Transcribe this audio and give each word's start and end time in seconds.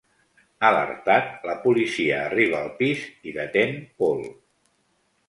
Alertat, 0.69 1.27
la 1.49 1.53
policia 1.65 2.15
arriba 2.29 2.57
al 2.63 2.71
pis 2.79 3.05
i 3.33 3.35
detén 3.37 3.77
Paul. 4.03 4.25